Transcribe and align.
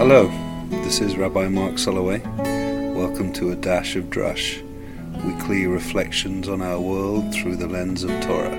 Hello, 0.00 0.28
this 0.70 1.02
is 1.02 1.18
Rabbi 1.18 1.48
Mark 1.48 1.74
Soloway. 1.74 2.24
Welcome 2.94 3.34
to 3.34 3.50
A 3.50 3.54
Dash 3.54 3.96
of 3.96 4.04
Drush, 4.04 4.62
weekly 5.26 5.66
reflections 5.66 6.48
on 6.48 6.62
our 6.62 6.80
world 6.80 7.34
through 7.34 7.56
the 7.56 7.66
lens 7.66 8.02
of 8.02 8.08
Torah. 8.22 8.56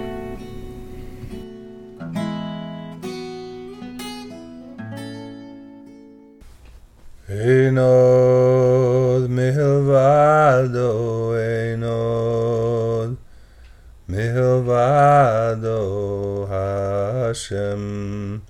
Hashem 17.31 18.43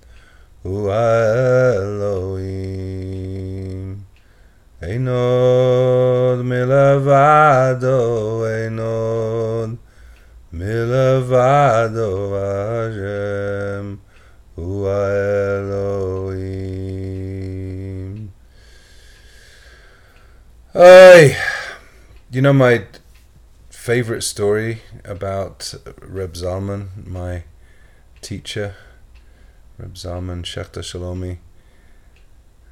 hu 0.62 0.88
Elohim. 0.90 2.52
Einod 4.80 6.42
milvado, 6.44 8.42
Einod 8.46 9.78
milvado 10.52 12.10
Hashem 12.38 14.00
hu 14.56 14.86
Elohim. 14.86 16.02
Hey, 20.72 21.36
you 22.30 22.40
know 22.40 22.52
my 22.52 22.86
favorite 23.68 24.22
story 24.22 24.80
about 25.04 25.74
Reb 26.00 26.34
Zalman, 26.34 27.06
my 27.06 27.42
teacher, 28.20 28.76
Reb 29.78 29.94
Zalman 29.94 30.42
Schachter-Shalomi, 30.42 31.38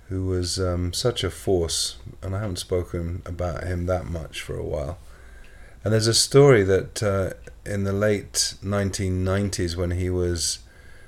who 0.08 0.26
was 0.26 0.58
um, 0.58 0.92
such 0.92 1.24
a 1.24 1.30
force, 1.30 1.96
and 2.22 2.34
I 2.34 2.40
haven't 2.40 2.58
spoken 2.58 3.22
about 3.24 3.64
him 3.64 3.86
that 3.86 4.06
much 4.06 4.42
for 4.42 4.56
a 4.56 4.64
while. 4.64 4.98
And 5.82 5.94
there's 5.94 6.06
a 6.06 6.14
story 6.14 6.62
that 6.64 7.02
uh, 7.02 7.30
in 7.64 7.84
the 7.84 7.92
late 7.92 8.54
1990s, 8.62 9.76
when 9.76 9.92
he 9.92 10.10
was 10.10 10.58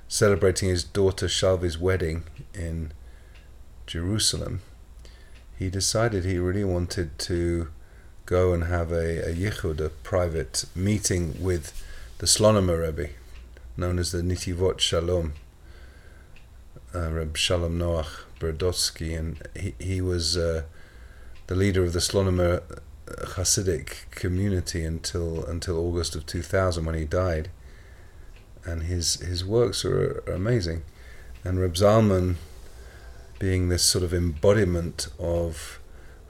celebrating 0.09 0.69
his 0.69 0.85
daughter 0.85 1.27
Shalvi's 1.27 1.79
wedding 1.79 2.25
in 2.55 2.93
Jerusalem, 3.87 4.63
he 5.59 5.69
decided 5.69 6.25
he 6.25 6.39
really 6.39 6.65
wanted 6.65 7.19
to 7.20 7.69
go 8.25 8.53
and 8.53 8.65
have 8.65 8.93
a, 8.93 9.31
a 9.31 9.35
yichud, 9.35 9.81
a 9.81 9.91
private 9.91 10.65
meeting 10.75 11.35
with 11.41 11.73
the 12.19 12.27
Slonimer 12.27 12.81
Rebbe, 12.81 13.11
known 13.77 13.98
as 13.98 14.13
the 14.13 14.23
Netivot 14.23 14.81
Shalom, 14.81 15.35
uh, 16.95 17.11
Reb 17.11 17.37
Shalom 17.37 17.78
Noach 17.78 18.20
Berezovsky, 18.39 19.19
and 19.19 19.41
he, 19.59 19.75
he 19.78 20.01
was 20.01 20.37
uh, 20.37 20.62
the 21.47 21.55
leader 21.55 21.84
of 21.84 21.92
the 21.92 21.98
Slonimer 21.98 22.62
Hasidic 23.06 24.11
community 24.11 24.84
until 24.84 25.45
until 25.45 25.79
August 25.79 26.14
of 26.14 26.27
2000 26.27 26.84
when 26.84 26.95
he 26.95 27.05
died. 27.05 27.51
And 28.64 28.84
his 28.84 29.14
his 29.14 29.45
works 29.45 29.84
are, 29.84 30.23
are 30.27 30.34
amazing. 30.34 30.83
And 31.45 31.61
Reb 31.61 31.75
Zalman, 31.75 32.37
being 33.39 33.69
this 33.69 33.83
sort 33.83 34.05
of 34.05 34.14
embodiment 34.14 35.09
of 35.19 35.81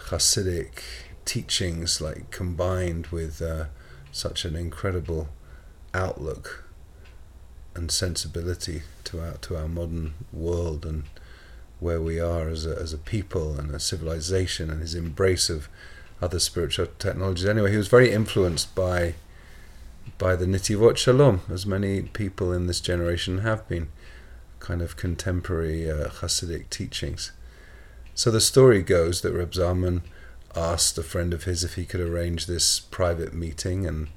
Hasidic 0.09 0.81
teachings, 1.25 2.01
like 2.01 2.31
combined 2.31 3.09
with 3.09 3.43
uh, 3.43 3.67
such 4.11 4.45
an 4.45 4.57
incredible 4.57 5.29
outlook 5.95 6.65
and 7.75 7.91
sensibility 7.91 8.83
to 9.05 9.21
our 9.21 9.35
to 9.39 9.57
our 9.57 9.69
modern 9.69 10.15
world 10.33 10.85
and 10.85 11.05
where 11.81 12.01
we 12.01 12.21
are 12.21 12.49
as 12.49 12.65
a, 12.65 12.77
as 12.77 12.93
a 12.93 12.99
people 12.99 13.59
and 13.59 13.75
a 13.75 13.81
civilization, 13.81 14.71
and 14.71 14.81
his 14.81 14.95
embrace 14.95 15.51
of 15.51 15.69
other 16.21 16.39
spiritual 16.39 16.87
technologies. 16.99 17.47
Anyway, 17.47 17.73
he 17.73 17.77
was 17.77 17.89
very 17.89 18.13
influenced 18.13 18.75
by 18.75 19.15
by 20.19 20.37
the 20.37 20.47
Netivot 20.47 20.97
Shalom, 20.97 21.41
as 21.51 21.67
many 21.67 22.03
people 22.03 22.53
in 22.53 22.67
this 22.67 22.81
generation 22.81 23.39
have 23.39 23.67
been, 23.69 23.89
kind 24.61 24.81
of 24.81 24.97
contemporary 24.97 25.91
uh, 25.91 26.09
Hasidic 26.09 26.71
teachings. 26.71 27.33
So 28.15 28.31
the 28.31 28.41
story 28.41 28.83
goes 28.83 29.23
that 29.23 29.33
Reb 29.33 29.53
Zalman 29.53 30.03
asked 30.55 30.99
a 30.99 31.03
friend 31.03 31.33
of 31.33 31.45
his 31.45 31.65
if 31.65 31.75
he 31.75 31.85
could 31.85 32.01
arrange 32.01 32.47
this 32.47 32.79
private 32.79 33.35
meeting, 33.35 33.87
and 33.87 34.09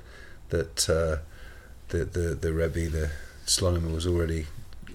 that 0.50 0.90
uh, 0.90 1.24
the 1.90 2.06
the 2.06 2.36
the 2.36 2.54
Rebbe, 2.54 2.90
the 2.90 3.12
Slonim, 3.46 3.94
was 3.94 4.08
already 4.08 4.48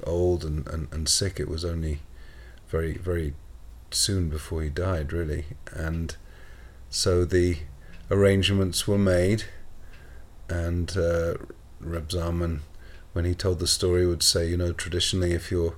old 0.04 0.44
and, 0.44 0.66
and, 0.68 0.88
and 0.92 1.08
sick. 1.08 1.38
It 1.38 1.48
was 1.48 1.64
only 1.64 2.00
very 2.68 2.94
very 2.96 3.34
soon 3.90 4.28
before 4.28 4.62
he 4.62 4.70
died, 4.70 5.12
really, 5.12 5.44
and 5.72 6.16
so 6.88 7.24
the 7.24 7.58
arrangements 8.10 8.86
were 8.86 8.98
made, 8.98 9.44
and 10.48 10.96
uh, 10.96 11.34
Reb 11.80 12.08
Zalman, 12.08 12.60
when 13.12 13.24
he 13.24 13.34
told 13.34 13.58
the 13.58 13.66
story, 13.66 14.06
would 14.06 14.22
say, 14.22 14.48
you 14.48 14.56
know, 14.56 14.72
traditionally, 14.72 15.32
if 15.32 15.50
you're 15.50 15.76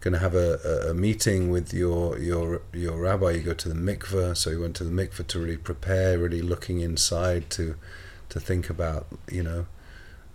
going 0.00 0.12
to 0.12 0.20
have 0.20 0.34
a, 0.34 0.58
a, 0.64 0.90
a 0.90 0.94
meeting 0.94 1.50
with 1.50 1.74
your 1.74 2.18
your 2.18 2.62
your 2.72 2.98
rabbi, 2.98 3.30
you 3.32 3.40
go 3.40 3.54
to 3.54 3.68
the 3.68 3.74
mikveh. 3.74 4.36
So 4.36 4.50
he 4.50 4.56
went 4.56 4.76
to 4.76 4.84
the 4.84 4.90
mikveh 4.90 5.26
to 5.26 5.38
really 5.38 5.56
prepare, 5.56 6.18
really 6.18 6.42
looking 6.42 6.80
inside 6.80 7.50
to 7.50 7.74
to 8.28 8.40
think 8.40 8.70
about, 8.70 9.06
you 9.30 9.42
know, 9.42 9.66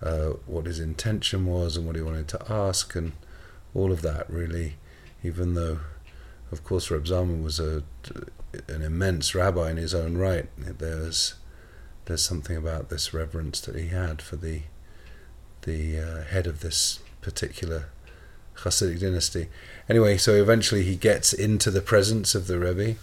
uh, 0.04 0.34
what 0.46 0.66
his 0.66 0.80
intention 0.80 1.46
was 1.46 1.78
and 1.78 1.86
what 1.86 1.96
he 1.96 2.02
wanted 2.02 2.28
to 2.30 2.52
ask, 2.52 2.96
and 2.96 3.14
all 3.74 3.92
of 3.92 4.02
that 4.02 4.30
really, 4.30 4.76
even 5.24 5.54
though. 5.54 5.80
Of 6.52 6.64
course, 6.64 6.92
Reb 6.92 7.06
Zalman 7.06 7.42
was 7.42 7.60
a, 7.60 7.82
an 8.68 8.84
immense 8.84 9.34
rabbi 9.34 9.72
in 9.72 9.78
his 9.78 9.96
own 9.96 10.18
right. 10.18 10.48
There's 10.58 11.34
there's 12.06 12.24
something 12.24 12.58
about 12.58 12.90
this 12.90 13.14
reverence 13.14 13.62
that 13.62 13.76
he 13.76 13.88
had 13.88 14.22
for 14.22 14.36
the 14.36 14.64
the 15.64 15.98
uh, 15.98 16.24
head 16.24 16.46
of 16.46 16.60
this 16.60 17.00
particular 17.22 17.86
Hasidic 18.58 19.00
dynasty. 19.00 19.48
Anyway, 19.90 20.18
so 20.18 20.34
eventually 20.36 20.84
he 20.84 20.96
gets 20.96 21.34
into 21.34 21.72
the 21.72 21.82
presence 21.82 22.36
of 22.36 22.48
the 22.48 22.60
Rebbe, 22.60 23.00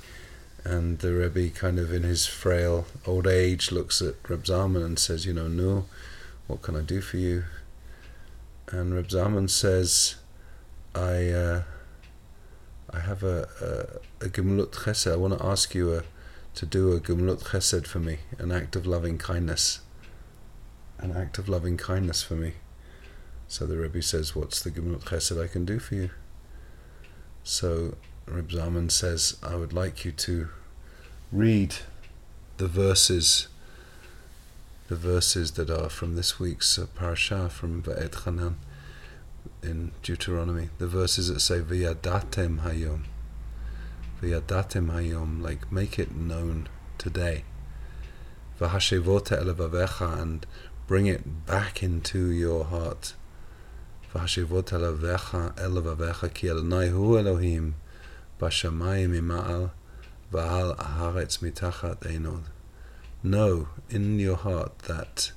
and 0.62 0.98
the 0.98 1.14
Rebbe, 1.14 1.50
kind 1.50 1.78
of 1.78 1.92
in 1.92 2.02
his 2.02 2.26
frail 2.26 2.86
old 3.06 3.26
age, 3.26 3.72
looks 3.72 4.00
at 4.00 4.14
Reb 4.28 4.44
Zalman 4.44 4.84
and 4.84 4.98
says, 4.98 5.26
"You 5.26 5.32
know, 5.32 5.48
no, 5.48 5.86
what 6.50 6.62
can 6.62 6.76
I 6.76 6.82
do 6.82 7.00
for 7.00 7.16
you?" 7.16 7.44
And 8.70 8.94
Reb 8.94 9.08
Zalman 9.08 9.48
says, 9.48 10.16
"I." 10.94 11.28
Uh, 11.30 11.62
I 12.92 12.98
have 13.00 13.22
a, 13.22 14.00
a, 14.20 14.26
a 14.26 14.28
Chesed. 14.28 15.12
I 15.12 15.16
want 15.16 15.38
to 15.38 15.46
ask 15.46 15.74
you 15.74 15.94
a, 15.94 16.02
to 16.54 16.66
do 16.66 16.92
a 16.92 17.00
Gemilut 17.00 17.44
Chesed 17.44 17.86
for 17.86 18.00
me, 18.00 18.18
an 18.38 18.50
act 18.50 18.74
of 18.74 18.84
loving 18.84 19.16
kindness. 19.16 19.80
An 20.98 21.16
act 21.16 21.38
of 21.38 21.48
loving 21.48 21.76
kindness 21.76 22.22
for 22.22 22.34
me. 22.34 22.54
So 23.46 23.64
the 23.64 23.76
Rebbe 23.76 24.02
says, 24.02 24.34
What's 24.34 24.60
the 24.60 24.70
Gemilut 24.70 25.04
Chesed 25.04 25.42
I 25.42 25.46
can 25.46 25.64
do 25.64 25.78
for 25.78 25.94
you? 25.94 26.10
So 27.44 27.96
Reb 28.26 28.50
Zalman 28.50 28.90
says, 28.90 29.36
I 29.42 29.54
would 29.54 29.72
like 29.72 30.04
you 30.04 30.10
to 30.12 30.48
read 31.30 31.76
the 32.56 32.68
verses 32.68 33.48
the 34.90 34.96
verses 34.96 35.52
that 35.52 35.70
are 35.70 35.88
from 35.88 36.16
this 36.16 36.40
week's 36.40 36.76
uh, 36.76 36.84
parasha 36.96 37.48
from 37.48 37.80
Va'etchanan 37.80 38.54
in 39.62 39.92
Deuteronomy, 40.02 40.68
the 40.78 40.88
verses 40.88 41.28
that 41.28 41.38
say 41.38 41.60
"V'yadatem 41.60 42.62
hayom," 42.62 43.04
"V'yadatem 44.20 44.90
hayom," 44.90 45.40
like 45.40 45.70
make 45.70 45.96
it 45.96 46.12
known 46.16 46.68
today. 46.98 47.44
"V'hashevot 48.60 49.28
elavavecha," 49.28 50.20
and 50.20 50.44
bring 50.88 51.06
it 51.06 51.46
back 51.46 51.84
into 51.84 52.28
your 52.28 52.64
heart. 52.64 53.14
"V'hashevot 54.12 54.70
elavavecha 54.72 56.34
ki 56.34 56.48
Elonai 56.48 56.90
hu 56.90 57.16
Elohim 57.16 57.76
b'shamayim 58.40 59.16
ima'al 59.16 59.70
v'al 60.32 60.76
haaretz 60.76 61.38
mitachat 61.38 62.00
einod." 62.00 62.46
Know 63.22 63.68
in 63.88 64.18
your 64.18 64.36
heart 64.36 64.80
that 64.80 65.32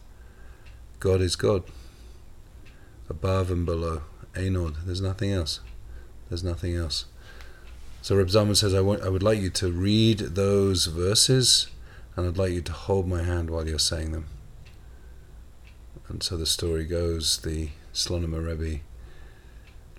God 0.99 1.21
is 1.21 1.35
God 1.35 1.63
above 3.09 3.51
and 3.51 3.65
below. 3.65 4.03
Einod. 4.33 4.85
There's 4.85 5.01
nothing 5.01 5.31
else. 5.31 5.59
There's 6.29 6.43
nothing 6.43 6.75
else. 6.75 7.05
So 8.01 8.15
Reb 8.15 8.27
Zalman 8.27 8.57
says, 8.57 8.73
I, 8.73 8.81
want, 8.81 9.01
I 9.01 9.09
would 9.09 9.23
like 9.23 9.39
you 9.39 9.49
to 9.51 9.71
read 9.71 10.19
those 10.19 10.87
verses 10.87 11.67
and 12.15 12.27
I'd 12.27 12.37
like 12.37 12.51
you 12.51 12.61
to 12.61 12.71
hold 12.71 13.07
my 13.07 13.23
hand 13.23 13.49
while 13.49 13.67
you're 13.67 13.79
saying 13.79 14.11
them. 14.11 14.25
And 16.07 16.21
so 16.21 16.37
the 16.37 16.45
story 16.45 16.85
goes 16.85 17.39
the 17.39 17.69
Slonim 17.93 18.33
Rebbe 18.45 18.81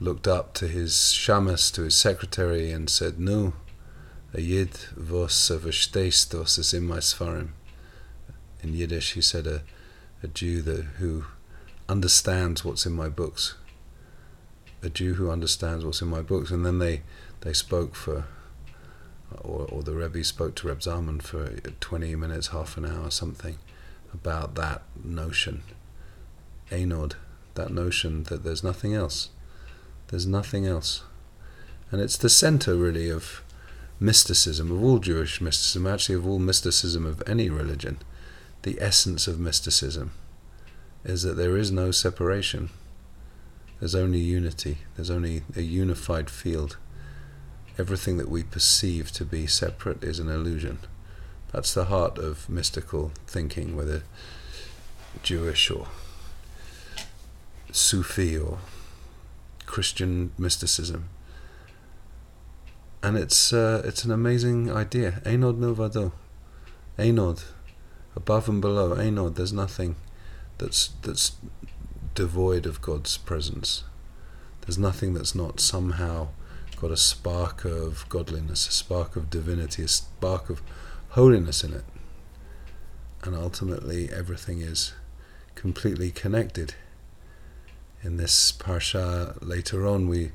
looked 0.00 0.26
up 0.26 0.54
to 0.54 0.68
his 0.68 0.92
shamus, 0.92 1.72
to 1.74 1.82
his 1.82 1.94
secretary, 1.94 2.70
and 2.70 2.90
said, 2.90 3.18
No, 3.18 3.54
a 4.32 4.40
yid 4.40 4.74
vos 4.96 5.50
verstehst 5.50 6.58
is 6.58 6.74
in 6.74 6.84
my 6.86 6.98
sfarim. 6.98 7.50
In 8.64 8.72
Yiddish, 8.72 9.12
he 9.12 9.20
said, 9.20 9.46
a, 9.46 9.62
a 10.22 10.26
Jew 10.26 10.62
that, 10.62 10.84
who 10.98 11.26
understands 11.86 12.64
what's 12.64 12.86
in 12.86 12.94
my 12.94 13.10
books. 13.10 13.56
A 14.82 14.88
Jew 14.88 15.14
who 15.14 15.30
understands 15.30 15.84
what's 15.84 16.00
in 16.00 16.08
my 16.08 16.22
books. 16.22 16.50
And 16.50 16.64
then 16.64 16.78
they, 16.78 17.02
they 17.42 17.52
spoke 17.52 17.94
for, 17.94 18.24
or, 19.42 19.66
or 19.66 19.82
the 19.82 19.92
Rebbe 19.92 20.24
spoke 20.24 20.54
to 20.56 20.68
Reb 20.68 20.80
Zalman 20.80 21.20
for 21.20 21.50
20 21.78 22.16
minutes, 22.16 22.48
half 22.48 22.78
an 22.78 22.86
hour, 22.86 23.10
something, 23.10 23.58
about 24.14 24.54
that 24.54 24.80
notion, 25.04 25.62
Einod, 26.70 27.16
that 27.56 27.70
notion 27.70 28.22
that 28.24 28.44
there's 28.44 28.64
nothing 28.64 28.94
else. 28.94 29.28
There's 30.08 30.26
nothing 30.26 30.66
else. 30.66 31.02
And 31.90 32.00
it's 32.00 32.16
the 32.16 32.30
center, 32.30 32.76
really, 32.76 33.10
of 33.10 33.42
mysticism, 34.00 34.72
of 34.72 34.82
all 34.82 35.00
Jewish 35.00 35.42
mysticism, 35.42 35.86
actually, 35.86 36.14
of 36.14 36.26
all 36.26 36.38
mysticism 36.38 37.04
of 37.04 37.22
any 37.26 37.50
religion. 37.50 37.98
The 38.64 38.80
essence 38.80 39.28
of 39.28 39.38
mysticism 39.38 40.12
is 41.04 41.22
that 41.22 41.34
there 41.36 41.54
is 41.54 41.70
no 41.70 41.90
separation. 41.90 42.70
There's 43.78 43.94
only 43.94 44.20
unity. 44.20 44.78
There's 44.96 45.10
only 45.10 45.42
a 45.54 45.60
unified 45.60 46.30
field. 46.30 46.78
Everything 47.78 48.16
that 48.16 48.30
we 48.30 48.42
perceive 48.42 49.12
to 49.12 49.26
be 49.26 49.46
separate 49.46 50.02
is 50.02 50.18
an 50.18 50.30
illusion. 50.30 50.78
That's 51.52 51.74
the 51.74 51.84
heart 51.84 52.16
of 52.16 52.48
mystical 52.48 53.12
thinking, 53.26 53.76
whether 53.76 54.02
Jewish 55.22 55.70
or 55.70 55.88
Sufi 57.70 58.38
or 58.38 58.60
Christian 59.66 60.32
mysticism. 60.38 61.10
And 63.02 63.18
it's 63.18 63.52
uh, 63.52 63.82
it's 63.84 64.04
an 64.04 64.10
amazing 64.10 64.72
idea. 64.72 65.20
Einod 65.26 65.58
milvado. 65.58 66.12
Einod. 66.98 67.44
Above 68.16 68.48
and 68.48 68.60
below. 68.60 68.94
Einod. 68.94 69.34
There's 69.34 69.52
nothing 69.52 69.96
that's 70.58 70.90
that's 71.02 71.32
devoid 72.14 72.66
of 72.66 72.80
God's 72.80 73.16
presence. 73.18 73.84
There's 74.62 74.78
nothing 74.78 75.14
that's 75.14 75.34
not 75.34 75.60
somehow 75.60 76.28
got 76.80 76.90
a 76.90 76.96
spark 76.96 77.64
of 77.64 78.06
godliness, 78.08 78.68
a 78.68 78.72
spark 78.72 79.16
of 79.16 79.30
divinity, 79.30 79.82
a 79.84 79.88
spark 79.88 80.50
of 80.50 80.62
holiness 81.10 81.64
in 81.64 81.72
it. 81.72 81.84
And 83.22 83.34
ultimately, 83.34 84.10
everything 84.10 84.60
is 84.60 84.92
completely 85.54 86.10
connected. 86.10 86.74
In 88.02 88.16
this 88.16 88.52
parsha 88.52 89.36
later 89.40 89.86
on, 89.86 90.08
we 90.08 90.32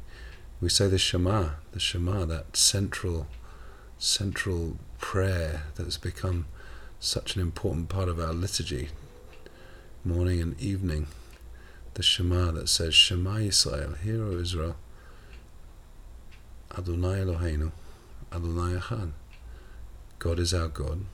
we 0.62 0.70
say 0.70 0.88
the 0.88 0.98
Shema, 0.98 1.52
the 1.72 1.80
Shema, 1.80 2.26
that 2.26 2.58
central 2.58 3.28
central 3.98 4.78
prayer 4.98 5.64
that's 5.76 5.98
become 5.98 6.48
such 7.00 7.36
an 7.36 7.42
important 7.42 7.90
part 7.90 8.10
of 8.10 8.20
our 8.20 8.34
liturgy, 8.34 8.90
morning 10.04 10.42
and 10.42 10.60
evening 10.60 11.08
the 12.00 12.04
Shema 12.04 12.52
that 12.52 12.70
says, 12.70 12.96
Shema 12.96 13.40
Yisrael, 13.40 13.98
hear, 14.00 14.24
O 14.24 14.32
Israel, 14.40 14.78
Adonai 16.78 17.20
Eloheinu, 17.20 17.72
Adonai 18.32 18.80
Echad. 18.80 19.12
God 20.18 20.40
is 20.40 20.54
our 20.54 20.70
God. 20.70 21.06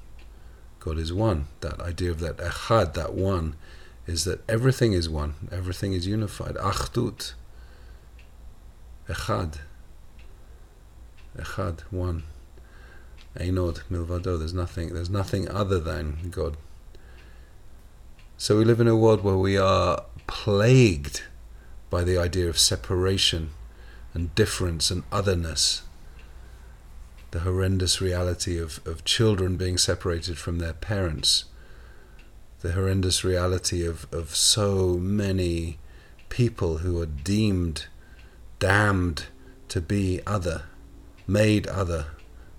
God 0.80 1.00
is 1.00 1.12
one. 1.12 1.48
That 1.62 1.80
idea 1.80 2.12
of 2.12 2.20
that 2.20 2.38
Echad, 2.38 2.94
that 2.94 3.16
one, 3.16 3.56
is 4.06 4.26
that 4.26 4.48
everything 4.50 4.94
is 4.94 5.10
one. 5.10 5.34
Everything 5.52 5.94
is 5.94 6.06
unified. 6.06 6.54
Achdut. 6.56 7.34
Echad. 9.10 9.58
Echad, 11.36 11.80
one. 11.90 12.24
Einod, 13.38 13.82
milvado. 13.92 14.38
There's 14.40 14.54
nothing. 14.54 14.94
There's 14.94 15.10
nothing 15.10 15.50
other 15.50 15.80
than 15.80 16.30
God. 16.32 16.58
So 18.38 18.58
we 18.58 18.66
live 18.66 18.80
in 18.80 18.88
a 18.88 18.96
world 18.96 19.24
where 19.24 19.38
we 19.38 19.58
are 19.58 20.04
plagued 20.28 21.24
by 21.90 22.04
the 22.04 22.18
idea 22.18 22.48
of 22.48 22.58
separation 22.58 23.52
and 24.14 24.34
difference 24.36 24.90
and 24.92 25.04
otherness. 25.12 25.84
The 27.32 27.42
horrendous 27.42 28.00
reality 28.00 28.58
of, 28.58 28.86
of 28.88 29.04
children 29.04 29.58
being 29.58 29.78
separated 29.78 30.38
from 30.38 30.60
their 30.60 30.74
parents. 30.74 31.46
The 32.62 32.72
horrendous 32.72 33.24
reality 33.24 33.86
of, 33.86 34.08
of 34.14 34.36
so 34.36 34.98
many 34.98 35.78
people 36.30 36.80
who 36.80 37.02
are 37.02 37.06
deemed, 37.06 37.88
damned 38.60 39.26
to 39.68 39.82
be 39.82 40.22
other, 40.26 40.64
made 41.28 41.68
other 41.68 42.08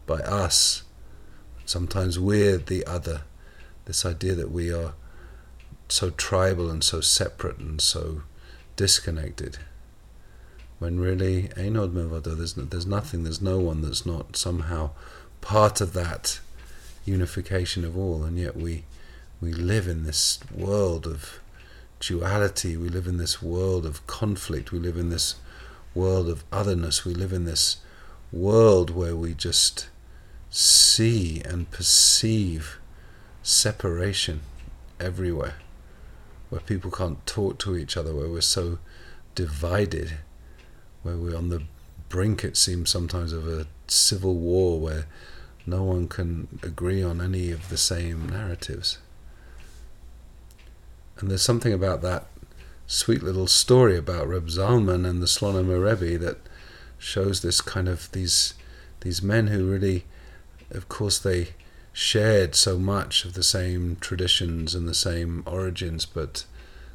by 0.07 0.19
us. 0.19 0.85
Sometimes 1.65 2.19
we're 2.19 2.59
the 2.59 2.85
other. 2.87 3.23
This 3.85 4.07
idea 4.07 4.35
that 4.35 4.51
we 4.51 4.73
are 4.73 4.95
so 5.89 6.11
tribal 6.11 6.71
and 6.71 6.83
so 6.83 7.01
separate 7.01 7.59
and 7.59 7.81
so 7.81 8.23
disconnected. 8.77 9.59
When 10.79 11.01
really, 11.01 11.45
Einod 11.57 11.93
Milvado, 11.93 12.37
there's, 12.37 12.55
there's 12.55 12.87
nothing, 12.87 13.25
there's 13.25 13.41
no 13.41 13.59
one 13.59 13.83
that's 13.83 14.05
not 14.05 14.37
somehow 14.37 14.91
part 15.41 15.81
of 15.81 15.93
that 15.95 16.41
unification 17.05 17.85
of 17.85 17.97
all, 17.97 18.25
and 18.25 18.39
yet 18.39 18.57
we, 18.57 18.85
we 19.41 19.53
live 19.53 19.89
in 19.89 20.05
this 20.05 20.41
world 20.55 21.07
of 21.07 21.41
duality, 22.01 22.77
we 22.77 22.89
live 22.89 23.07
in 23.07 23.17
this 23.17 23.41
world 23.41 23.87
of 23.87 24.07
conflict, 24.07 24.73
we 24.73 24.79
live 24.79 24.99
in 24.99 25.09
this 25.09 25.37
world 25.95 26.29
of 26.29 26.45
otherness, 26.53 27.05
we 27.05 27.15
live 27.15 27.33
in 27.33 27.45
this 27.45 27.79
world 28.33 28.91
where 28.91 29.17
we 29.17 29.33
just 29.33 29.89
see 30.57 31.43
and 31.45 31.71
perceive 31.71 32.79
separation 33.43 34.41
everywhere 34.99 35.57
where 36.49 36.63
people 36.63 36.91
can't 36.91 37.27
talk 37.27 37.59
to 37.59 37.77
each 37.77 37.97
other, 37.97 38.15
where 38.15 38.31
we're 38.31 38.41
so 38.41 38.79
divided, 39.35 40.19
where 41.03 41.17
we're 41.17 41.37
on 41.37 41.51
the 41.51 41.65
brink, 42.09 42.43
it 42.43 42.57
seems 42.57 42.89
sometimes, 42.89 43.33
of 43.33 43.47
a 43.47 43.67
civil 43.87 44.35
war 44.35 44.81
where 44.81 45.07
no 45.67 45.83
one 45.83 46.09
can 46.09 46.49
agree 46.63 47.03
on 47.03 47.21
any 47.21 47.51
of 47.51 47.69
the 47.69 47.77
same 47.77 48.27
narratives. 48.29 48.99
And 51.19 51.31
there's 51.31 51.43
something 51.43 51.73
about 51.73 52.01
that 52.03 52.27
sweet 52.87 53.23
little 53.23 53.49
story 53.49 53.99
about 53.99 54.29
Reb 54.29 54.47
Zalman 54.47 55.07
and 55.07 55.21
the 55.21 55.27
Slonim 55.27 55.69
Rebbe 55.69 56.17
that 56.19 56.39
shows 56.97 57.43
this 57.43 57.61
kind 57.61 57.89
of 57.89 58.11
these 58.13 58.55
these 59.01 59.23
men 59.23 59.49
who 59.49 59.71
really, 59.71 60.05
of 60.71 60.89
course, 60.89 61.19
they 61.19 61.49
shared 61.93 62.55
so 62.55 62.79
much 62.79 63.25
of 63.25 63.35
the 63.35 63.43
same 63.43 63.97
traditions 64.01 64.75
and 64.75 64.87
the 64.87 64.95
same 64.95 65.43
origins, 65.47 66.05
but 66.05 66.45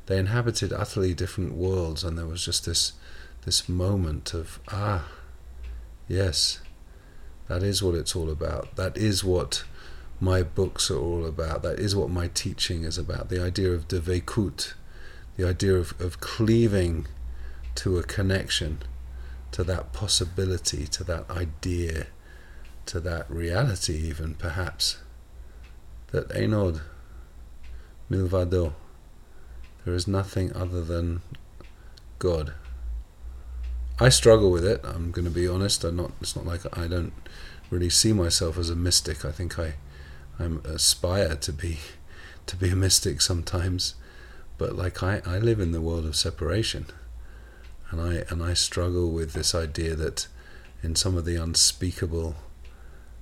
they 0.06 0.18
inhabited 0.18 0.72
utterly 0.72 1.14
different 1.14 1.54
worlds, 1.54 2.04
and 2.04 2.18
there 2.18 2.26
was 2.26 2.46
just 2.46 2.66
this 2.66 2.94
this 3.46 3.68
moment 3.68 4.34
of 4.34 4.60
ah, 4.72 5.08
yes, 6.08 6.60
that 7.48 7.64
is 7.64 7.82
what 7.82 7.96
it's 7.96 8.16
all 8.16 8.30
about. 8.30 8.76
That 8.76 8.96
is 8.98 9.24
what 9.24 9.64
my 10.20 10.44
books 10.44 10.92
are 10.92 11.00
all 11.00 11.26
about. 11.26 11.64
That 11.64 11.80
is 11.80 11.96
what 11.96 12.10
my 12.10 12.28
teaching 12.28 12.84
is 12.84 12.98
about. 12.98 13.30
The 13.30 13.44
idea 13.44 13.72
of 13.72 13.88
devekut, 13.88 14.74
the 15.36 15.48
idea 15.48 15.76
of, 15.76 16.00
of 16.00 16.20
cleaving 16.20 17.08
to 17.76 17.98
a 17.98 18.04
connection, 18.04 18.84
to 19.52 19.64
that 19.64 19.92
possibility, 19.92 20.86
to 20.88 21.04
that 21.06 21.30
idea 21.30 22.08
to 22.88 23.00
that 23.02 23.30
reality, 23.30 23.96
even 23.96 24.36
perhaps, 24.36 24.98
that 26.12 26.30
Einod 26.30 26.82
Milvado, 28.10 28.74
there 29.86 29.94
is 29.94 30.08
nothing 30.08 30.54
other 30.54 30.84
than 30.84 31.22
God. 32.20 32.54
I 34.00 34.10
struggle 34.10 34.52
with 34.52 34.66
it. 34.66 34.82
I'm 34.84 35.12
going 35.12 35.26
to 35.26 35.32
be 35.32 35.48
honest. 35.48 35.84
I'm 35.84 35.96
not. 35.96 36.12
It's 36.22 36.36
not 36.36 36.46
like 36.46 36.62
I 36.78 36.88
don't 36.88 37.14
really 37.70 37.90
see 37.90 38.14
myself 38.14 38.58
as 38.58 38.70
a 38.70 38.76
mystic. 38.76 39.24
I 39.24 39.32
think 39.32 39.58
I, 39.58 39.76
I 40.40 40.50
aspire 40.66 41.36
to 41.36 41.54
be, 41.54 41.80
to 42.48 42.56
be 42.56 42.70
a 42.70 42.76
mystic 42.76 43.22
sometimes, 43.22 43.96
but 44.58 44.76
like 44.76 45.02
I, 45.02 45.22
I 45.26 45.38
live 45.38 45.60
in 45.60 45.72
the 45.72 45.82
world 45.82 46.06
of 46.06 46.16
separation, 46.16 46.88
and 47.90 48.02
I 48.02 48.24
and 48.30 48.44
I 48.44 48.54
struggle 48.56 49.12
with 49.12 49.34
this 49.34 49.56
idea 49.56 49.96
that, 49.96 50.28
in 50.84 50.96
some 50.96 51.16
of 51.16 51.26
the 51.26 51.36
unspeakable 51.36 52.36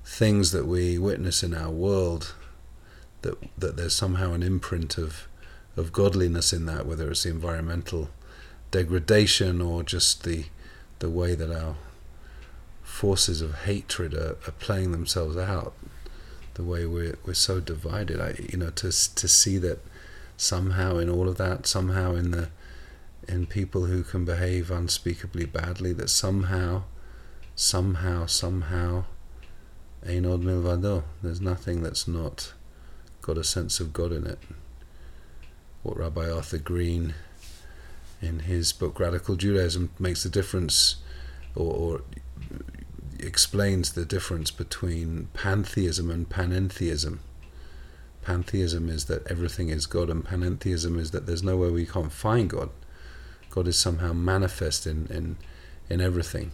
things 0.03 0.51
that 0.51 0.65
we 0.65 0.98
witness 0.98 1.44
in 1.44 1.53
our 1.53 1.70
world, 1.70 2.34
that 3.22 3.36
that 3.58 3.77
there's 3.77 3.96
somehow 3.96 4.34
an 4.34 4.44
imprint 4.44 4.98
of 4.98 5.27
of 5.77 5.91
godliness 5.91 6.51
in 6.51 6.65
that, 6.65 6.86
whether 6.86 7.10
it's 7.10 7.24
the 7.24 7.29
environmental 7.29 8.10
degradation 8.72 9.62
or 9.62 9.84
just 9.84 10.24
the 10.24 10.46
the 11.00 11.10
way 11.10 11.36
that 11.36 11.51
our 11.51 11.75
forces 12.84 13.41
of 13.41 13.63
hatred 13.63 14.13
are, 14.13 14.36
are 14.48 14.53
playing 14.60 14.91
themselves 14.91 15.38
out, 15.38 15.74
the 16.56 16.63
way 16.63 16.86
we're 16.86 17.18
we're 17.25 17.34
so 17.34 17.60
divided. 17.60 18.20
I 18.20 18.36
you 18.51 18.58
know 18.58 18.72
to 18.72 18.91
to 18.91 19.27
see 19.27 19.58
that 19.60 19.79
somehow 20.38 20.98
in 20.98 21.10
all 21.10 21.29
of 21.29 21.38
that, 21.38 21.68
somehow 21.68 22.15
in 22.15 22.32
the 22.32 22.50
in 23.27 23.46
people 23.46 23.86
who 23.86 24.03
can 24.03 24.25
behave 24.25 24.72
unspeakably 24.72 25.46
badly, 25.46 25.94
that 25.94 26.10
somehow, 26.10 26.84
somehow, 27.56 28.25
somehow 28.25 29.06
Einod 30.06 30.44
milvado. 30.44 31.03
There's 31.22 31.41
nothing 31.41 31.84
that's 31.84 32.08
not 32.08 32.53
got 33.22 33.38
a 33.38 33.44
sense 33.44 33.79
of 33.79 33.91
God 33.91 34.12
in 34.12 34.25
it. 34.25 34.39
What 35.84 35.98
Rabbi 35.98 36.29
Arthur 36.29 36.58
Green, 36.58 37.13
in 38.22 38.39
his 38.39 38.72
book 38.72 39.00
Radical 39.00 39.36
Judaism, 39.36 39.91
makes 40.00 40.24
the 40.24 40.29
difference, 40.29 40.98
or, 41.56 41.74
or 41.74 42.01
explains 43.20 43.94
the 43.94 44.06
difference 44.06 44.51
between 44.51 45.27
pantheism 45.34 46.10
and 46.10 46.29
panentheism. 46.29 47.20
Pantheism 48.22 48.89
is 48.89 49.06
that 49.06 49.27
everything 49.27 49.70
is 49.70 49.86
God, 49.86 50.10
and 50.10 50.25
panentheism 50.25 50.98
is 50.98 51.12
that 51.12 51.25
there's 51.25 51.44
nowhere 51.44 51.72
we 51.72 51.86
can't 51.86 52.12
find 52.12 52.50
God. 52.50 52.70
God 53.50 53.68
is 53.68 53.77
somehow 53.77 54.13
manifest 54.13 54.88
in, 54.88 55.08
in, 55.08 55.38
in 55.89 56.00
everything. 56.01 56.51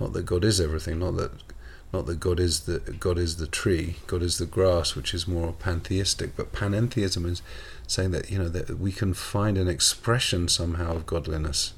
Not 0.00 0.14
that 0.14 0.26
God 0.26 0.44
is 0.44 0.60
everything, 0.60 0.98
not 0.98 1.16
that 1.16 1.49
not 1.92 2.06
that 2.06 2.20
God 2.20 2.38
is 2.38 2.60
the 2.60 2.78
God 2.78 3.18
is 3.18 3.36
the 3.36 3.46
tree, 3.46 3.96
God 4.06 4.22
is 4.22 4.38
the 4.38 4.46
grass, 4.46 4.94
which 4.94 5.12
is 5.12 5.26
more 5.26 5.52
pantheistic, 5.52 6.36
but 6.36 6.52
panentheism 6.52 7.26
is 7.26 7.42
saying 7.86 8.12
that 8.12 8.30
you 8.30 8.38
know 8.38 8.48
that 8.48 8.78
we 8.78 8.92
can 8.92 9.12
find 9.12 9.58
an 9.58 9.68
expression 9.68 10.46
somehow 10.46 10.96
of 10.96 11.06
godliness 11.06 11.74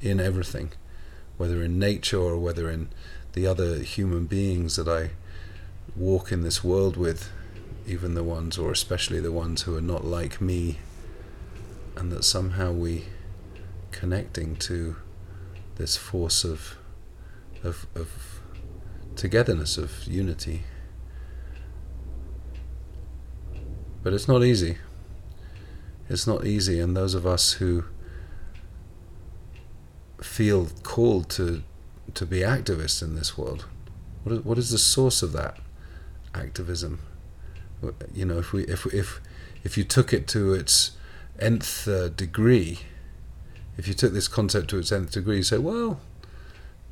in 0.00 0.20
everything, 0.20 0.72
whether 1.36 1.62
in 1.62 1.78
nature 1.78 2.18
or 2.18 2.38
whether 2.38 2.70
in 2.70 2.88
the 3.34 3.46
other 3.46 3.78
human 3.80 4.26
beings 4.26 4.76
that 4.76 4.88
I 4.88 5.10
walk 5.94 6.32
in 6.32 6.42
this 6.42 6.64
world 6.64 6.96
with, 6.96 7.30
even 7.86 8.14
the 8.14 8.24
ones 8.24 8.56
or 8.56 8.70
especially 8.70 9.20
the 9.20 9.32
ones 9.32 9.62
who 9.62 9.76
are 9.76 9.82
not 9.82 10.04
like 10.04 10.40
me, 10.40 10.78
and 11.96 12.10
that 12.10 12.24
somehow 12.24 12.72
we 12.72 13.04
connecting 13.90 14.56
to 14.56 14.96
this 15.76 15.98
force 15.98 16.42
of 16.42 16.76
of, 17.62 17.86
of 17.94 18.31
togetherness, 19.16 19.78
of 19.78 20.04
unity. 20.04 20.62
But 24.02 24.12
it's 24.12 24.28
not 24.28 24.42
easy. 24.42 24.78
It's 26.08 26.26
not 26.26 26.44
easy, 26.44 26.80
and 26.80 26.96
those 26.96 27.14
of 27.14 27.26
us 27.26 27.54
who 27.54 27.84
feel 30.20 30.68
called 30.82 31.28
to 31.30 31.62
to 32.14 32.26
be 32.26 32.40
activists 32.40 33.02
in 33.02 33.14
this 33.14 33.38
world, 33.38 33.64
what 34.24 34.32
is, 34.32 34.44
what 34.44 34.58
is 34.58 34.70
the 34.70 34.78
source 34.78 35.22
of 35.22 35.32
that 35.32 35.58
activism? 36.34 37.00
You 38.12 38.26
know, 38.26 38.38
if 38.38 38.52
we 38.52 38.64
if 38.64 38.86
if 38.86 39.20
if 39.64 39.78
you 39.78 39.84
took 39.84 40.12
it 40.12 40.26
to 40.28 40.52
its 40.52 40.92
nth 41.38 41.88
uh, 41.88 42.08
degree, 42.08 42.80
if 43.76 43.88
you 43.88 43.94
took 43.94 44.12
this 44.12 44.28
concept 44.28 44.68
to 44.70 44.78
its 44.78 44.92
nth 44.92 45.12
degree, 45.12 45.38
you 45.38 45.42
say, 45.42 45.58
well, 45.58 46.00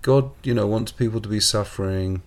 God, 0.03 0.31
you 0.43 0.55
know, 0.55 0.67
wants 0.67 0.93
people 0.93 1.21
to 1.21 1.29
be 1.29 1.41
suffering. 1.41 2.23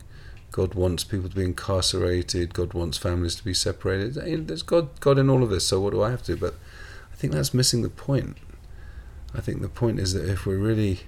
God 0.51 0.75
wants 0.75 1.03
people 1.03 1.29
to 1.29 1.35
be 1.35 1.43
incarcerated. 1.43 2.53
God 2.53 2.73
wants 2.73 2.97
families 2.97 3.35
to 3.35 3.43
be 3.43 3.55
separated. 3.55 4.47
There's 4.47 4.61
God, 4.61 4.99
God 4.99 5.17
in 5.17 5.29
all 5.29 5.41
of 5.41 5.49
this. 5.49 5.67
So 5.67 5.81
what 5.81 5.93
do 5.93 6.03
I 6.03 6.11
have 6.11 6.21
to 6.23 6.35
do? 6.35 6.39
But 6.39 6.53
I 7.11 7.15
think 7.15 7.33
that's 7.33 7.53
missing 7.53 7.81
the 7.81 7.89
point. 7.89 8.37
I 9.33 9.41
think 9.41 9.61
the 9.61 9.69
point 9.69 9.99
is 9.99 10.13
that 10.13 10.29
if 10.29 10.45
we're 10.45 10.57
really 10.57 11.01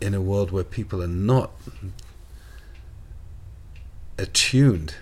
in 0.00 0.14
a 0.14 0.22
world 0.22 0.50
where 0.50 0.64
people 0.64 1.02
are 1.02 1.06
not 1.06 1.50
attuned 4.16 4.94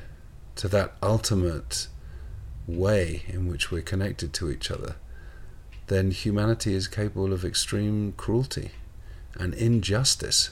to 0.56 0.66
that 0.68 0.94
ultimate 1.00 1.86
way 2.66 3.22
in 3.28 3.48
which 3.48 3.70
we're 3.70 3.82
connected 3.82 4.32
to 4.32 4.50
each 4.50 4.70
other, 4.70 4.96
then 5.86 6.10
humanity 6.10 6.74
is 6.74 6.88
capable 6.88 7.32
of 7.32 7.44
extreme 7.44 8.12
cruelty 8.16 8.72
and 9.38 9.54
injustice. 9.54 10.50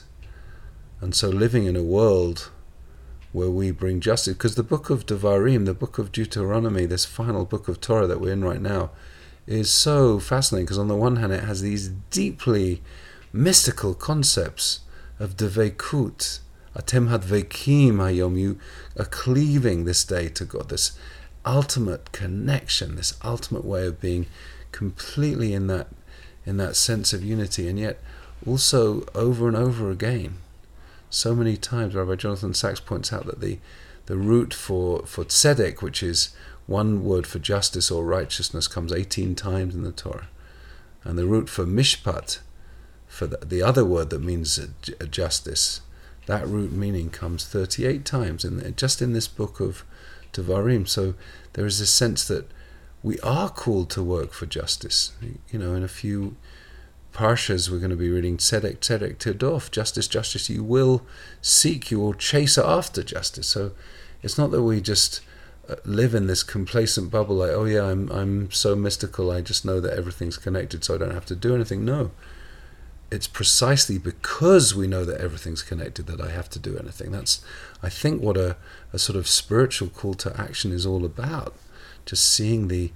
And 1.01 1.15
so, 1.15 1.29
living 1.29 1.65
in 1.65 1.75
a 1.75 1.83
world 1.83 2.51
where 3.31 3.49
we 3.49 3.71
bring 3.71 3.99
justice, 3.99 4.33
because 4.33 4.55
the 4.55 4.63
book 4.63 4.89
of 4.89 5.05
Devarim, 5.05 5.65
the 5.65 5.73
book 5.73 5.97
of 5.97 6.11
Deuteronomy, 6.11 6.85
this 6.85 7.05
final 7.05 7.45
book 7.45 7.67
of 7.67 7.79
Torah 7.79 8.07
that 8.07 8.19
we're 8.19 8.33
in 8.33 8.43
right 8.43 8.61
now, 8.61 8.91
is 9.45 9.71
so 9.71 10.19
fascinating 10.19 10.65
because, 10.65 10.77
on 10.77 10.87
the 10.87 10.95
one 10.95 11.17
hand, 11.17 11.31
it 11.31 11.43
has 11.43 11.61
these 11.61 11.89
deeply 12.09 12.81
mystical 13.31 13.93
concepts 13.93 14.81
of 15.19 15.35
devekut, 15.35 16.39
atem 16.75 17.09
hadvekim 17.09 17.95
hayom, 17.95 18.39
you 18.39 18.59
are 18.97 19.05
cleaving 19.05 19.85
this 19.85 20.03
day 20.03 20.27
to 20.29 20.45
God, 20.45 20.69
this 20.69 20.97
ultimate 21.45 22.11
connection, 22.11 22.95
this 22.95 23.17
ultimate 23.23 23.65
way 23.65 23.85
of 23.85 24.01
being 24.01 24.25
completely 24.71 25.53
in 25.53 25.67
that 25.67 25.87
in 26.45 26.57
that 26.57 26.75
sense 26.75 27.13
of 27.13 27.23
unity, 27.23 27.67
and 27.67 27.77
yet 27.77 27.99
also 28.45 29.05
over 29.15 29.47
and 29.47 29.57
over 29.57 29.91
again. 29.91 30.37
So 31.09 31.35
many 31.35 31.57
times, 31.57 31.95
Rabbi 31.95 32.15
Jonathan 32.15 32.53
Sacks 32.53 32.79
points 32.79 33.11
out 33.11 33.25
that 33.25 33.41
the, 33.41 33.59
the 34.05 34.17
root 34.17 34.53
for, 34.53 35.05
for 35.05 35.23
tzedek, 35.25 35.81
which 35.81 36.03
is 36.03 36.35
one 36.67 37.03
word 37.03 37.25
for 37.25 37.39
justice 37.39 37.89
or 37.89 38.05
righteousness, 38.05 38.67
comes 38.67 38.93
18 38.93 39.35
times 39.35 39.73
in 39.73 39.83
the 39.83 39.91
Torah. 39.91 40.27
And 41.03 41.17
the 41.17 41.25
root 41.25 41.49
for 41.49 41.65
mishpat, 41.65 42.39
for 43.07 43.25
the, 43.25 43.37
the 43.37 43.63
other 43.63 43.83
word 43.83 44.11
that 44.11 44.21
means 44.21 44.59
justice, 45.09 45.81
that 46.27 46.47
root 46.47 46.71
meaning 46.71 47.09
comes 47.09 47.43
38 47.45 48.05
times 48.05 48.45
in 48.45 48.75
just 48.75 49.01
in 49.01 49.13
this 49.13 49.27
book 49.27 49.59
of 49.59 49.83
Devarim. 50.31 50.87
So 50.87 51.15
there 51.53 51.65
is 51.65 51.81
a 51.81 51.87
sense 51.87 52.27
that 52.27 52.45
we 53.01 53.19
are 53.21 53.49
called 53.49 53.89
to 53.91 54.03
work 54.03 54.31
for 54.33 54.45
justice. 54.45 55.13
You 55.49 55.57
know, 55.57 55.73
in 55.73 55.83
a 55.83 55.87
few 55.87 56.35
Parshas, 57.13 57.69
we're 57.69 57.79
going 57.79 57.89
to 57.89 57.95
be 57.95 58.09
reading 58.09 58.37
Tzedek, 58.37 58.77
Tzedek, 58.77 59.17
Tirdof, 59.17 59.71
justice, 59.71 60.07
justice. 60.07 60.49
You 60.49 60.63
will 60.63 61.05
seek, 61.41 61.91
you 61.91 61.99
will 61.99 62.13
chase 62.13 62.57
after 62.57 63.03
justice. 63.03 63.47
So 63.47 63.71
it's 64.21 64.37
not 64.37 64.51
that 64.51 64.63
we 64.63 64.79
just 64.79 65.21
uh, 65.67 65.75
live 65.85 66.15
in 66.15 66.27
this 66.27 66.43
complacent 66.43 67.11
bubble 67.11 67.37
like, 67.37 67.51
oh 67.51 67.65
yeah, 67.65 67.85
I'm, 67.85 68.09
I'm 68.11 68.51
so 68.51 68.75
mystical, 68.75 69.31
I 69.31 69.41
just 69.41 69.65
know 69.65 69.79
that 69.79 69.97
everything's 69.97 70.37
connected 70.37 70.83
so 70.83 70.95
I 70.95 70.97
don't 70.97 71.13
have 71.13 71.25
to 71.27 71.35
do 71.35 71.55
anything. 71.55 71.83
No. 71.83 72.11
It's 73.11 73.27
precisely 73.27 73.97
because 73.97 74.75
we 74.75 74.85
know 74.85 75.03
that 75.03 75.19
everything's 75.19 75.63
connected 75.63 76.05
that 76.07 76.21
I 76.21 76.29
have 76.29 76.49
to 76.51 76.59
do 76.59 76.77
anything. 76.77 77.11
That's, 77.11 77.41
I 77.81 77.89
think, 77.89 78.21
what 78.21 78.37
a, 78.37 78.55
a 78.93 78.99
sort 78.99 79.17
of 79.17 79.27
spiritual 79.27 79.89
call 79.89 80.13
to 80.15 80.39
action 80.39 80.71
is 80.71 80.85
all 80.85 81.03
about. 81.03 81.55
Just 82.05 82.31
seeing 82.31 82.67
the, 82.67 82.91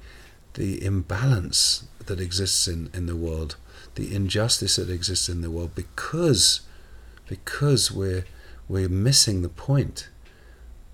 the 0.54 0.86
imbalance 0.86 1.88
that 2.06 2.20
exists 2.20 2.68
in, 2.68 2.92
in 2.94 3.08
the 3.08 3.16
world 3.16 3.56
the 3.96 4.14
injustice 4.14 4.78
that 4.78 4.90
exists 4.90 5.30
in 5.30 5.42
the 5.42 5.52
world 5.52 5.76
because 5.76 6.62
because 7.28 7.92
we're 7.92 8.26
we're 8.68 8.90
missing 8.90 9.42
the 9.42 9.50
point 9.50 10.10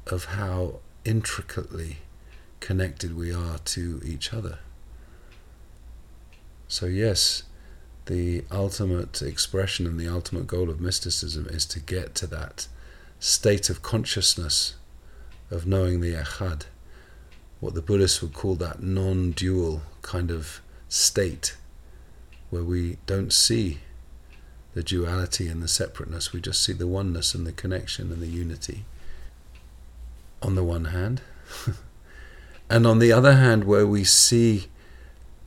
of 0.08 0.26
how 0.26 0.80
intricately 1.06 1.98
connected 2.60 3.16
we 3.16 3.34
are 3.34 3.60
to 3.60 4.02
each 4.06 4.34
other. 4.34 4.60
So 6.68 6.86
yes, 6.86 7.44
the 8.06 8.44
ultimate 8.52 9.22
expression 9.22 9.86
and 9.86 10.00
the 10.00 10.08
ultimate 10.08 10.48
goal 10.48 10.70
of 10.70 10.82
mysticism 10.82 11.48
is 11.48 11.66
to 11.68 11.80
get 11.80 12.16
to 12.16 12.28
that 12.28 12.68
state 13.20 13.70
of 13.70 13.82
consciousness 13.82 14.76
of 15.52 15.66
knowing 15.66 16.02
the 16.02 16.14
Echad, 16.14 16.64
what 17.60 17.74
the 17.74 17.82
Buddhists 17.82 18.22
would 18.22 18.34
call 18.34 18.56
that 18.56 18.82
non-dual 18.82 19.84
kind 20.02 20.32
of 20.32 20.62
state 20.88 21.58
where 22.50 22.64
we 22.64 22.98
don't 23.06 23.32
see 23.32 23.80
the 24.74 24.84
duality 24.84 25.48
and 25.48 25.62
the 25.62 25.68
separateness, 25.68 26.34
we 26.34 26.42
just 26.42 26.64
see 26.64 26.74
the 26.74 26.88
oneness 26.88 27.34
and 27.34 27.46
the 27.46 27.52
connection 27.52 28.12
and 28.12 28.22
the 28.22 28.28
unity 28.28 28.86
on 30.42 30.56
the 30.56 30.64
one 30.64 30.86
hand. 30.86 31.22
and 32.70 32.86
on 32.86 33.00
the 33.00 33.12
other 33.12 33.36
hand, 33.36 33.64
where 33.66 33.88
we 33.88 34.04
see 34.04 34.68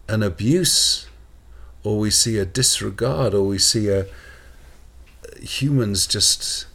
an 0.08 0.22
abuse 0.22 1.06
or 1.84 1.98
we 1.98 2.10
see 2.10 2.38
a 2.38 2.44
disregard 2.44 3.34
or 3.34 3.44
we 3.44 3.58
see 3.58 3.88
a 3.88 4.06
humans 5.40 6.06
just 6.06 6.66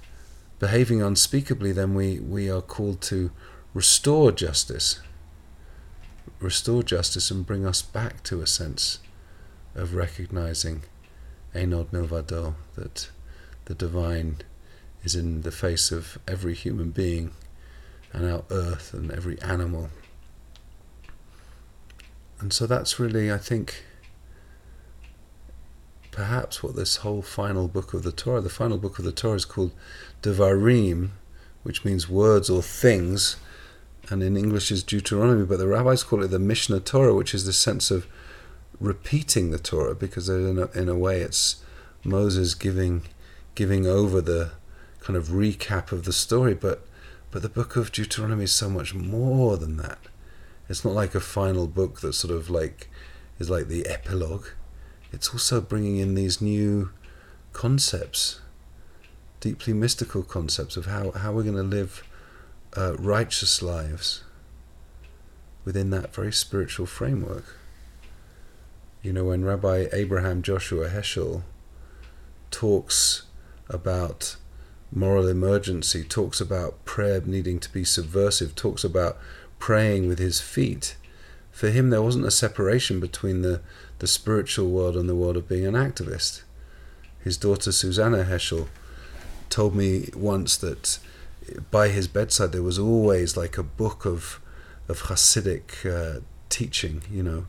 behaving 0.59 1.01
unspeakably, 1.01 1.71
then 1.71 1.93
we, 1.93 2.19
we 2.19 2.49
are 2.49 2.61
called 2.61 3.01
to 3.01 3.31
restore 3.73 4.31
justice. 4.31 4.99
Restore 6.39 6.83
justice 6.83 7.29
and 7.31 7.45
bring 7.45 7.65
us 7.65 7.81
back 7.81 8.23
to 8.23 8.41
a 8.41 8.47
sense 8.47 8.99
of 9.77 9.93
recognizing 9.93 10.81
Einod 11.55 11.87
Milvado, 11.91 12.55
that 12.75 13.09
the 13.65 13.75
divine 13.75 14.37
is 15.03 15.15
in 15.15 15.43
the 15.43 15.51
face 15.51 15.91
of 15.91 16.17
every 16.27 16.53
human 16.53 16.91
being 16.91 17.31
and 18.11 18.29
our 18.29 18.43
earth 18.49 18.93
and 18.93 19.11
every 19.11 19.41
animal. 19.41 19.89
And 22.39 22.51
so 22.51 22.67
that's 22.67 22.99
really, 22.99 23.31
I 23.31 23.37
think, 23.37 23.83
perhaps 26.11 26.63
what 26.63 26.75
this 26.75 26.97
whole 26.97 27.21
final 27.21 27.67
book 27.67 27.93
of 27.93 28.03
the 28.03 28.11
Torah, 28.11 28.41
the 28.41 28.49
final 28.49 28.77
book 28.77 28.99
of 28.99 29.05
the 29.05 29.11
Torah 29.11 29.35
is 29.35 29.45
called 29.45 29.71
Devarim, 30.21 31.09
which 31.63 31.85
means 31.85 32.09
words 32.09 32.49
or 32.49 32.61
things, 32.61 33.37
and 34.09 34.23
in 34.23 34.37
English 34.37 34.71
is 34.71 34.83
Deuteronomy, 34.83 35.45
but 35.45 35.57
the 35.57 35.67
rabbis 35.67 36.03
call 36.03 36.23
it 36.23 36.29
the 36.29 36.37
Mishneh 36.37 36.83
Torah, 36.83 37.13
which 37.13 37.33
is 37.33 37.45
the 37.45 37.53
sense 37.53 37.91
of 37.91 38.07
repeating 38.79 39.51
the 39.51 39.59
Torah 39.59 39.95
because 39.95 40.29
in 40.29 40.59
a, 40.59 40.67
in 40.79 40.89
a 40.89 40.95
way 40.95 41.21
it's 41.21 41.63
Moses 42.03 42.53
giving 42.53 43.03
giving 43.55 43.87
over 43.87 44.21
the 44.21 44.51
kind 44.99 45.17
of 45.17 45.29
recap 45.29 45.91
of 45.91 46.05
the 46.05 46.13
story 46.13 46.53
but 46.53 46.85
but 47.31 47.41
the 47.41 47.49
book 47.49 47.75
of 47.75 47.91
Deuteronomy 47.91 48.45
is 48.45 48.51
so 48.51 48.69
much 48.69 48.93
more 48.93 49.57
than 49.57 49.77
that 49.77 49.99
it's 50.69 50.85
not 50.85 50.93
like 50.93 51.15
a 51.15 51.19
final 51.19 51.67
book 51.67 52.01
that 52.01 52.13
sort 52.13 52.33
of 52.33 52.49
like 52.49 52.89
is 53.39 53.49
like 53.49 53.67
the 53.67 53.87
epilogue 53.87 54.47
it's 55.11 55.29
also 55.29 55.59
bringing 55.61 55.97
in 55.97 56.15
these 56.15 56.41
new 56.41 56.91
concepts 57.53 58.41
deeply 59.39 59.73
mystical 59.73 60.23
concepts 60.23 60.77
of 60.77 60.87
how, 60.87 61.11
how 61.11 61.31
we're 61.31 61.43
going 61.43 61.55
to 61.55 61.63
live 61.63 62.03
uh, 62.75 62.95
righteous 62.97 63.61
lives 63.61 64.23
within 65.63 65.89
that 65.89 66.13
very 66.13 66.31
spiritual 66.31 66.85
framework. 66.85 67.57
You 69.07 69.13
know, 69.13 69.23
when 69.23 69.45
Rabbi 69.45 69.85
Abraham 69.93 70.41
Joshua 70.41 70.89
Heschel 70.89 71.43
talks 72.51 73.23
about 73.69 74.35
moral 74.91 75.29
emergency, 75.29 76.03
talks 76.03 76.41
about 76.41 76.83
prayer 76.83 77.21
needing 77.25 77.61
to 77.61 77.71
be 77.71 77.85
subversive, 77.85 78.53
talks 78.53 78.83
about 78.83 79.17
praying 79.59 80.09
with 80.09 80.19
his 80.19 80.41
feet, 80.41 80.97
for 81.51 81.69
him 81.69 81.89
there 81.89 82.01
wasn't 82.01 82.25
a 82.25 82.31
separation 82.31 82.99
between 82.99 83.43
the, 83.43 83.61
the 83.99 84.07
spiritual 84.07 84.69
world 84.69 84.97
and 84.97 85.07
the 85.07 85.15
world 85.15 85.37
of 85.37 85.47
being 85.47 85.65
an 85.65 85.73
activist. 85.73 86.41
His 87.23 87.37
daughter 87.37 87.71
Susannah 87.71 88.25
Heschel 88.25 88.67
told 89.49 89.73
me 89.73 90.09
once 90.17 90.57
that 90.57 90.99
by 91.71 91.87
his 91.87 92.09
bedside 92.09 92.51
there 92.51 92.61
was 92.61 92.77
always 92.77 93.37
like 93.37 93.57
a 93.57 93.63
book 93.63 94.03
of 94.03 94.41
of 94.89 95.03
Hasidic 95.03 95.85
uh, 95.85 96.19
teaching, 96.49 97.03
you 97.09 97.23
know. 97.23 97.45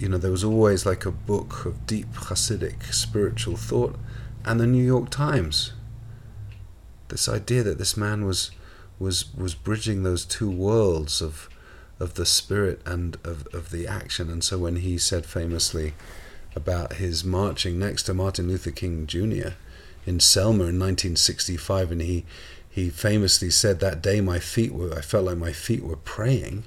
You 0.00 0.08
know, 0.08 0.16
there 0.16 0.30
was 0.30 0.44
always 0.44 0.86
like 0.86 1.04
a 1.04 1.10
book 1.10 1.66
of 1.66 1.86
deep 1.86 2.10
Hasidic 2.14 2.94
spiritual 2.94 3.56
thought, 3.56 3.96
and 4.46 4.58
the 4.58 4.66
New 4.66 4.82
York 4.82 5.10
Times. 5.10 5.74
This 7.08 7.28
idea 7.28 7.62
that 7.64 7.76
this 7.76 7.98
man 7.98 8.24
was 8.24 8.50
was 8.98 9.34
was 9.34 9.54
bridging 9.54 10.02
those 10.02 10.24
two 10.24 10.50
worlds 10.50 11.20
of 11.20 11.50
of 11.98 12.14
the 12.14 12.24
spirit 12.24 12.80
and 12.86 13.18
of, 13.22 13.46
of 13.52 13.68
the 13.70 13.86
action. 13.86 14.30
And 14.30 14.42
so 14.42 14.56
when 14.56 14.76
he 14.76 14.96
said 14.96 15.26
famously 15.26 15.92
about 16.56 16.94
his 16.94 17.22
marching 17.22 17.78
next 17.78 18.04
to 18.04 18.14
Martin 18.14 18.48
Luther 18.48 18.70
King 18.70 19.06
Jr. 19.06 19.50
in 20.06 20.18
Selma 20.18 20.64
in 20.64 20.78
1965, 20.78 21.92
and 21.92 22.00
he 22.00 22.24
he 22.70 22.88
famously 22.88 23.50
said 23.50 23.80
that 23.80 24.00
day 24.00 24.22
my 24.22 24.38
feet 24.38 24.72
were 24.72 24.96
I 24.96 25.02
felt 25.02 25.26
like 25.26 25.36
my 25.36 25.52
feet 25.52 25.84
were 25.84 25.96
praying. 25.96 26.64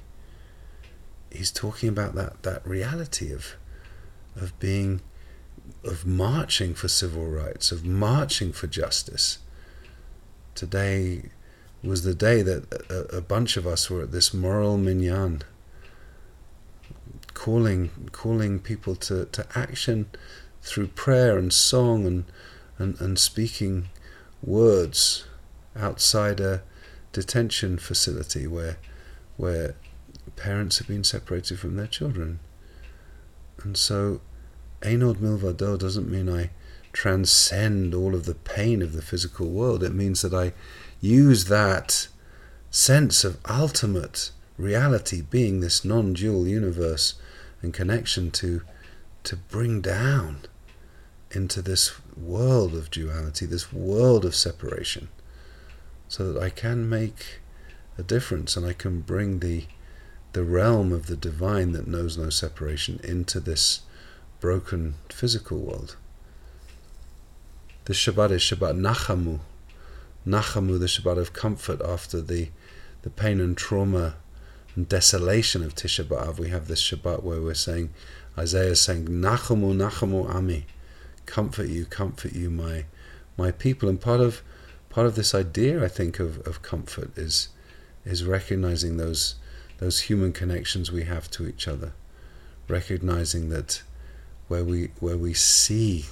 He's 1.33 1.51
talking 1.51 1.89
about 1.89 2.15
that 2.15 2.43
that 2.43 2.65
reality 2.65 3.33
of 3.33 3.55
of 4.35 4.57
being 4.59 5.01
of 5.83 6.05
marching 6.05 6.73
for 6.73 6.87
civil 6.87 7.27
rights, 7.27 7.71
of 7.71 7.85
marching 7.85 8.51
for 8.51 8.67
justice. 8.67 9.39
Today 10.55 11.29
was 11.83 12.03
the 12.03 12.13
day 12.13 12.41
that 12.41 12.71
a, 12.89 13.17
a 13.17 13.21
bunch 13.21 13.57
of 13.57 13.67
us 13.67 13.89
were 13.89 14.03
at 14.03 14.11
this 14.11 14.33
moral 14.33 14.77
minyan, 14.77 15.41
calling 17.33 18.09
calling 18.11 18.59
people 18.59 18.95
to, 18.95 19.25
to 19.25 19.45
action 19.55 20.05
through 20.61 20.87
prayer 20.87 21.37
and 21.37 21.51
song 21.51 22.05
and, 22.05 22.25
and, 22.77 22.99
and 23.01 23.19
speaking 23.19 23.89
words 24.41 25.25
outside 25.75 26.39
a 26.39 26.61
detention 27.11 27.77
facility 27.77 28.47
where 28.47 28.77
where 29.35 29.75
parents 30.35 30.77
have 30.79 30.87
been 30.87 31.03
separated 31.03 31.59
from 31.59 31.75
their 31.75 31.87
children. 31.87 32.39
And 33.63 33.77
so 33.77 34.21
Einod 34.81 35.17
Milvado 35.17 35.77
doesn't 35.77 36.09
mean 36.09 36.29
I 36.29 36.49
transcend 36.91 37.93
all 37.93 38.13
of 38.13 38.25
the 38.25 38.35
pain 38.35 38.81
of 38.81 38.93
the 38.93 39.01
physical 39.01 39.47
world. 39.49 39.83
It 39.83 39.93
means 39.93 40.21
that 40.21 40.33
I 40.33 40.53
use 41.01 41.45
that 41.45 42.07
sense 42.69 43.23
of 43.23 43.39
ultimate 43.49 44.31
reality 44.57 45.21
being 45.21 45.59
this 45.59 45.83
non-dual 45.83 46.47
universe 46.47 47.15
and 47.61 47.73
connection 47.73 48.31
to 48.31 48.61
to 49.23 49.37
bring 49.37 49.79
down 49.79 50.41
into 51.31 51.61
this 51.61 51.93
world 52.17 52.73
of 52.75 52.91
duality, 52.91 53.45
this 53.45 53.71
world 53.71 54.25
of 54.25 54.35
separation 54.35 55.07
so 56.07 56.31
that 56.31 56.41
I 56.41 56.49
can 56.49 56.89
make 56.89 57.39
a 57.97 58.03
difference 58.03 58.57
and 58.57 58.65
I 58.65 58.73
can 58.73 59.01
bring 59.01 59.39
the 59.39 59.63
the 60.33 60.43
realm 60.43 60.91
of 60.91 61.05
the 61.05 61.15
divine 61.15 61.71
that 61.71 61.87
knows 61.87 62.17
no 62.17 62.29
separation 62.29 62.99
into 63.03 63.39
this 63.39 63.81
broken 64.39 64.95
physical 65.09 65.59
world. 65.59 65.95
This 67.85 67.97
Shabbat 67.97 68.31
is 68.31 68.41
Shabbat 68.41 68.77
Nachamu. 68.77 69.39
Nachamu, 70.25 70.79
the 70.79 70.87
Shabbat 70.87 71.17
of 71.17 71.33
comfort 71.33 71.81
after 71.81 72.19
the, 72.19 72.49
the 73.03 73.09
pain 73.09 73.39
and 73.39 73.55
trauma 73.55 74.15
and 74.75 74.89
desolation 74.89 75.63
of 75.63 75.75
Tisha 75.75 76.03
B'Av. 76.03 76.39
We 76.39 76.49
have 76.49 76.67
this 76.67 76.81
Shabbat 76.81 77.21
where 77.21 77.41
we're 77.41 77.53
saying, 77.53 77.91
Isaiah 78.37 78.71
is 78.71 78.81
saying, 78.81 79.07
Nachamu, 79.07 79.75
Nachamu 79.75 80.27
Ami. 80.33 80.65
Comfort 81.25 81.69
you, 81.69 81.85
comfort 81.85 82.33
you, 82.33 82.49
my 82.49 82.85
my 83.37 83.51
people. 83.51 83.87
And 83.87 84.01
part 84.01 84.19
of 84.19 84.41
part 84.89 85.07
of 85.07 85.15
this 85.15 85.33
idea, 85.33 85.83
I 85.83 85.87
think, 85.87 86.19
of, 86.19 86.39
of 86.47 86.61
comfort 86.61 87.17
is 87.17 87.49
is 88.03 88.25
recognizing 88.25 88.97
those 88.97 89.35
those 89.83 90.03
human 90.03 90.31
connections 90.31 90.93
we 90.93 91.03
have 91.03 91.29
to 91.29 91.45
each 91.45 91.67
other, 91.67 91.91
recognizing 92.69 93.49
that 93.49 93.83
where 94.47 94.63
we 94.63 94.91
where 95.01 95.17
we 95.17 95.33
see 95.33 96.05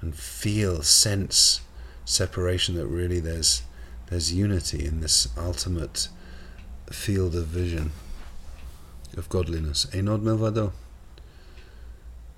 and 0.00 0.14
feel, 0.14 0.80
sense 0.80 1.60
separation, 2.06 2.74
that 2.76 2.86
really 2.86 3.20
there's 3.20 3.62
there's 4.08 4.32
unity 4.32 4.86
in 4.86 5.02
this 5.02 5.28
ultimate 5.36 6.08
field 6.90 7.34
of 7.34 7.44
vision 7.44 7.92
of 9.18 9.28
godliness. 9.28 9.84
Einod 9.92 10.22
milvado. 10.22 10.72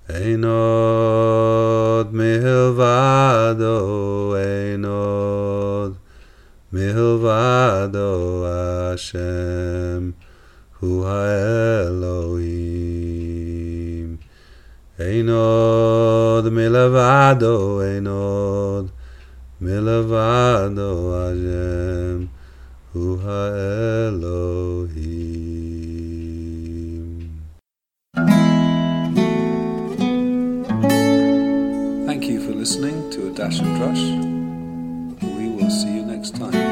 Einod 0.09 2.11
milvado, 2.11 3.75
Einod 4.35 5.95
milvado 6.75 8.43
Hashem 8.91 10.13
hu 10.77 10.89
Elohim. 11.87 12.59
Einod 14.99 16.45
milvado, 16.51 17.79
Einod 17.79 18.91
milvado 19.61 20.89
Hashem 21.15 22.29
hu 22.91 23.03
Elohim. 23.23 24.65
Thank 32.05 32.23
you 32.27 32.39
for 32.45 32.53
listening 32.53 33.09
to 33.11 33.27
A 33.29 33.31
Dash 33.31 33.59
and 33.59 33.77
Drush. 33.77 34.05
We 35.37 35.47
will 35.47 35.69
see 35.71 35.95
you 35.95 36.03
next 36.03 36.35
time. 36.35 36.64